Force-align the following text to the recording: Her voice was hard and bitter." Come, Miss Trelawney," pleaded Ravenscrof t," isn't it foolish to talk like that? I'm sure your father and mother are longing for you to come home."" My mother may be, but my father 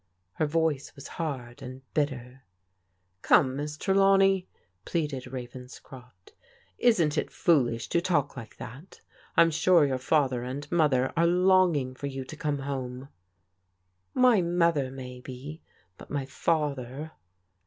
Her 0.33 0.47
voice 0.47 0.95
was 0.95 1.07
hard 1.21 1.61
and 1.61 1.83
bitter." 1.93 2.41
Come, 3.21 3.55
Miss 3.57 3.77
Trelawney," 3.77 4.47
pleaded 4.83 5.25
Ravenscrof 5.25 6.09
t," 6.25 6.33
isn't 6.89 7.19
it 7.19 7.29
foolish 7.29 7.87
to 7.89 8.01
talk 8.01 8.35
like 8.35 8.57
that? 8.57 9.01
I'm 9.37 9.51
sure 9.51 9.85
your 9.85 9.99
father 9.99 10.41
and 10.41 10.71
mother 10.71 11.13
are 11.15 11.27
longing 11.27 11.93
for 11.93 12.07
you 12.07 12.25
to 12.25 12.35
come 12.35 12.57
home."" 12.57 13.09
My 14.25 14.41
mother 14.41 14.89
may 14.89 15.19
be, 15.21 15.61
but 15.99 16.09
my 16.09 16.25
father 16.25 17.11